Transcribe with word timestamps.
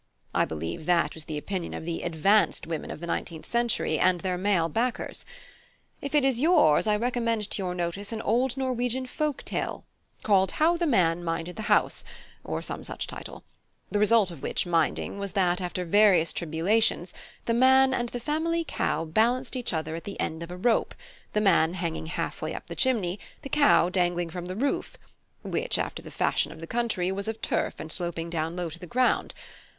I 0.33 0.45
believe 0.45 0.87
that 0.87 1.13
was 1.13 1.25
the 1.25 1.37
opinion 1.37 1.75
of 1.75 1.85
the 1.85 2.01
'advanced' 2.01 2.65
women 2.65 2.89
of 2.89 3.01
the 3.01 3.05
nineteenth 3.05 3.45
century, 3.45 3.99
and 3.99 4.19
their 4.19 4.35
male 4.35 4.67
backers. 4.67 5.25
If 6.01 6.15
it 6.15 6.23
is 6.25 6.39
yours, 6.39 6.87
I 6.87 6.95
recommend 6.95 7.47
to 7.51 7.61
your 7.61 7.75
notice 7.75 8.11
an 8.11 8.19
old 8.23 8.57
Norwegian 8.57 9.05
folk 9.05 9.43
lore 9.51 9.61
tale 9.61 9.85
called 10.23 10.53
How 10.53 10.75
the 10.75 10.87
Man 10.87 11.23
minded 11.23 11.55
the 11.55 11.61
House, 11.69 12.03
or 12.43 12.63
some 12.63 12.83
such 12.83 13.05
title; 13.05 13.43
the 13.91 13.99
result 13.99 14.31
of 14.31 14.41
which 14.41 14.65
minding 14.65 15.19
was 15.19 15.33
that, 15.33 15.61
after 15.61 15.85
various 15.85 16.33
tribulations, 16.33 17.13
the 17.45 17.53
man 17.53 17.93
and 17.93 18.09
the 18.09 18.19
family 18.19 18.65
cow 18.67 19.05
balanced 19.05 19.55
each 19.55 19.71
other 19.71 19.95
at 19.95 20.05
the 20.05 20.19
end 20.19 20.41
of 20.41 20.49
a 20.49 20.57
rope, 20.57 20.95
the 21.33 21.41
man 21.41 21.75
hanging 21.75 22.07
halfway 22.07 22.55
up 22.55 22.65
the 22.65 22.75
chimney, 22.75 23.19
the 23.43 23.49
cow 23.49 23.87
dangling 23.87 24.31
from 24.31 24.45
the 24.47 24.55
roof, 24.55 24.97
which, 25.43 25.77
after 25.77 26.01
the 26.01 26.09
fashion 26.09 26.51
of 26.51 26.59
the 26.59 26.65
country, 26.65 27.11
was 27.11 27.27
of 27.27 27.39
turf 27.39 27.75
and 27.77 27.91
sloping 27.91 28.31
down 28.31 28.55
low 28.55 28.67
to 28.67 28.79
the 28.79 28.87
ground. 28.87 29.35